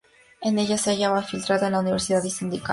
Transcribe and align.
En 0.41 0.57
ellas 0.57 0.81
se 0.81 0.89
hallaban 0.89 1.21
infiltrados 1.21 1.63
en 1.67 1.73
las 1.73 1.81
universidades 1.81 2.25
y 2.25 2.29
sindicatos. 2.31 2.69